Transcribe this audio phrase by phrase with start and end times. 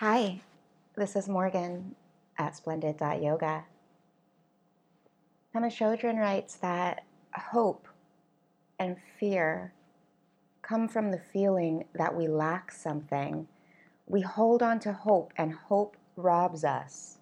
[0.00, 0.40] Hi,
[0.96, 1.94] this is Morgan
[2.38, 3.64] at Splendid.yoga.
[5.54, 7.04] Pema Chodron writes that
[7.34, 7.86] hope
[8.78, 9.74] and fear
[10.62, 13.46] come from the feeling that we lack something.
[14.06, 17.18] We hold on to hope, and hope robs us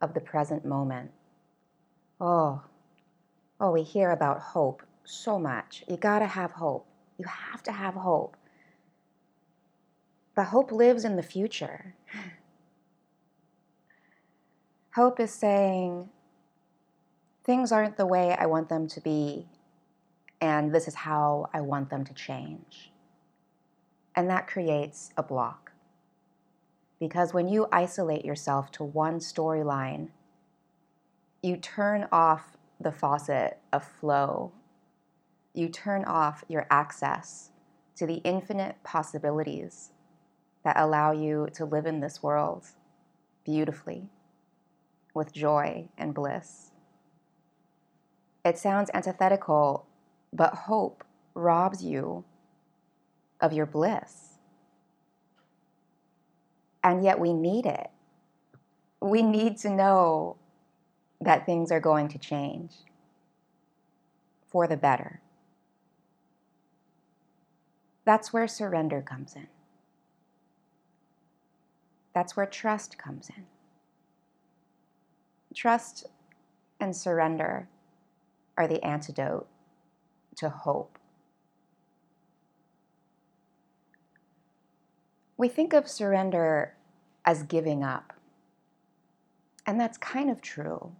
[0.00, 1.12] of the present moment.
[2.20, 2.60] Oh,
[3.60, 5.84] oh, we hear about hope so much.
[5.88, 6.88] You gotta have hope.
[7.18, 8.36] You have to have hope.
[10.36, 11.94] But hope lives in the future.
[14.94, 16.10] Hope is saying,
[17.42, 19.48] things aren't the way I want them to be,
[20.40, 22.92] and this is how I want them to change.
[24.14, 25.72] And that creates a block.
[27.00, 30.08] Because when you isolate yourself to one storyline,
[31.42, 34.52] you turn off the faucet of flow.
[35.54, 37.50] You turn off your access
[37.96, 39.92] to the infinite possibilities
[40.66, 42.66] that allow you to live in this world
[43.44, 44.08] beautifully,
[45.14, 46.72] with joy and bliss.
[48.44, 49.86] It sounds antithetical,
[50.32, 52.24] but hope robs you
[53.40, 54.38] of your bliss.
[56.82, 57.90] And yet we need it.
[59.00, 60.36] We need to know
[61.20, 62.72] that things are going to change
[64.48, 65.20] for the better.
[68.04, 69.46] That's where surrender comes in.
[72.16, 73.44] That's where trust comes in.
[75.54, 76.06] Trust
[76.80, 77.68] and surrender
[78.56, 79.46] are the antidote
[80.36, 80.98] to hope.
[85.36, 86.72] We think of surrender
[87.26, 88.14] as giving up,
[89.66, 90.92] and that's kind of true.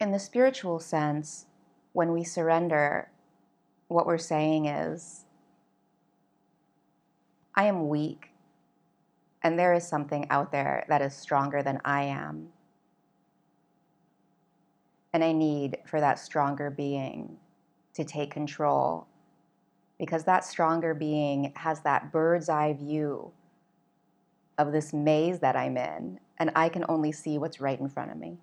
[0.00, 1.46] In the spiritual sense,
[1.92, 3.12] when we surrender,
[3.86, 5.26] what we're saying is,
[7.54, 8.32] I am weak,
[9.42, 12.48] and there is something out there that is stronger than I am.
[15.12, 17.36] And I need for that stronger being
[17.94, 19.06] to take control
[19.98, 23.32] because that stronger being has that bird's eye view
[24.56, 28.10] of this maze that I'm in, and I can only see what's right in front
[28.10, 28.38] of me.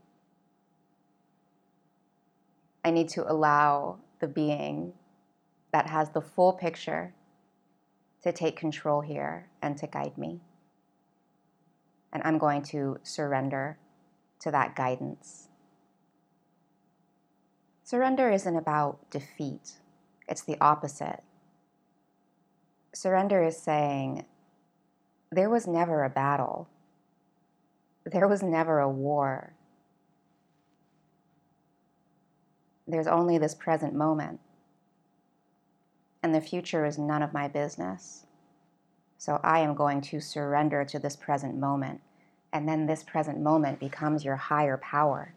[2.84, 4.94] I need to allow the being
[5.72, 7.14] that has the full picture
[8.22, 10.40] to take control here and to guide me.
[12.16, 13.78] And I'm going to surrender
[14.40, 15.50] to that guidance.
[17.84, 19.74] Surrender isn't about defeat,
[20.25, 21.24] it's the opposite.
[22.94, 24.24] Surrender is saying,
[25.30, 26.70] there was never a battle,
[28.06, 29.54] there was never a war.
[32.88, 34.40] There's only this present moment,
[36.24, 38.25] and the future is none of my business.
[39.18, 42.02] So I am going to surrender to this present moment,
[42.53, 45.34] and then this present moment becomes your higher power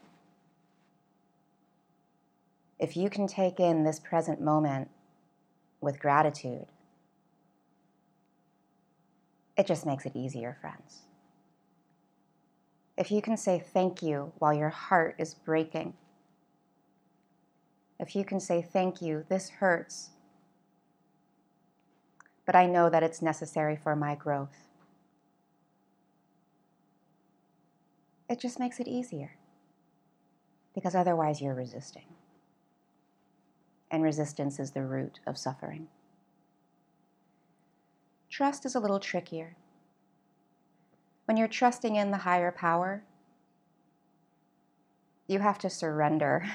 [2.79, 4.89] if you can take in this present moment
[5.81, 6.65] with gratitude,
[9.57, 11.01] it just makes it easier, friends.
[12.97, 15.93] If you can say thank you while your heart is breaking,
[17.99, 20.11] if you can say thank you, this hurts,
[22.49, 24.65] but I know that it's necessary for my growth.
[28.27, 29.35] It just makes it easier
[30.73, 32.07] because otherwise you're resisting
[33.91, 35.89] and resistance is the root of suffering.
[38.31, 39.55] Trust is a little trickier.
[41.25, 43.03] When you're trusting in the higher power,
[45.27, 46.49] you have to surrender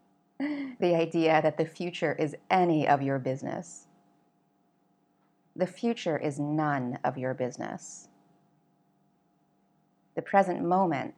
[0.38, 3.88] the idea that the future is any of your business.
[5.56, 8.08] The future is none of your business.
[10.14, 11.14] The present moment,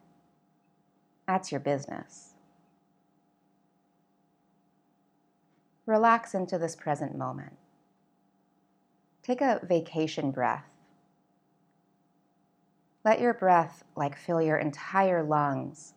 [1.27, 2.33] that's your business.
[5.85, 7.53] Relax into this present moment.
[9.21, 10.65] Take a vacation breath.
[13.05, 15.93] Let your breath like fill your entire lungs.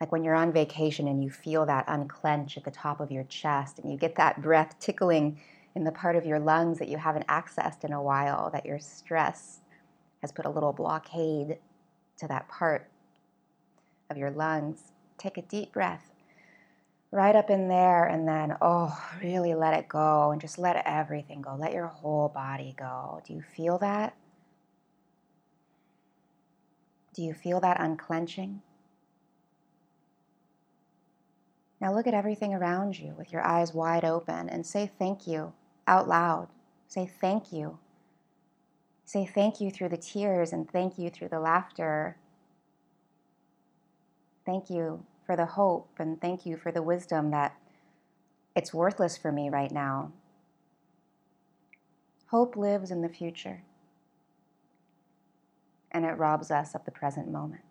[0.00, 3.24] Like when you're on vacation and you feel that unclench at the top of your
[3.24, 5.40] chest and you get that breath tickling
[5.74, 8.78] in the part of your lungs that you haven't accessed in a while, that your
[8.78, 9.60] stress
[10.20, 11.58] has put a little blockade
[12.18, 12.88] to that part
[14.08, 14.92] of your lungs.
[15.18, 16.10] Take a deep breath
[17.10, 21.42] right up in there and then, oh, really let it go and just let everything
[21.42, 21.56] go.
[21.58, 23.20] Let your whole body go.
[23.26, 24.16] Do you feel that?
[27.14, 28.62] Do you feel that unclenching?
[31.80, 35.52] Now look at everything around you with your eyes wide open and say thank you
[35.86, 36.48] out loud.
[36.88, 37.78] Say thank you
[39.04, 42.16] Say thank you through the tears and thank you through the laughter.
[44.46, 47.56] Thank you for the hope and thank you for the wisdom that
[48.56, 50.12] it's worthless for me right now.
[52.28, 53.62] Hope lives in the future,
[55.92, 57.62] and it robs us of the present moment.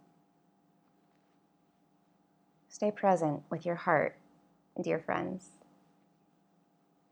[2.69, 4.17] Stay present with your heart,
[4.81, 5.49] dear friends.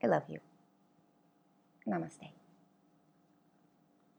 [0.02, 0.40] I love you.
[1.86, 2.41] ナマステ。